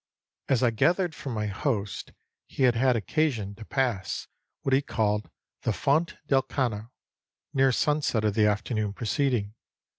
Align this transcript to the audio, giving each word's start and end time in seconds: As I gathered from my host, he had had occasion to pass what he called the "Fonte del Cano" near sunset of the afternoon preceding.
As 0.49 0.63
I 0.63 0.71
gathered 0.71 1.13
from 1.13 1.35
my 1.35 1.45
host, 1.45 2.11
he 2.47 2.63
had 2.63 2.73
had 2.73 2.95
occasion 2.95 3.53
to 3.53 3.63
pass 3.63 4.27
what 4.63 4.73
he 4.73 4.81
called 4.81 5.29
the 5.61 5.71
"Fonte 5.71 6.17
del 6.25 6.41
Cano" 6.41 6.91
near 7.53 7.71
sunset 7.71 8.23
of 8.25 8.33
the 8.33 8.47
afternoon 8.47 8.93
preceding. 8.93 9.53